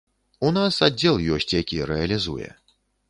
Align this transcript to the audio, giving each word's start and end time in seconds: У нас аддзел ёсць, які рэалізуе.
У 0.47 0.49
нас 0.55 0.79
аддзел 0.87 1.21
ёсць, 1.35 1.49
які 1.61 1.83
рэалізуе. 1.91 2.49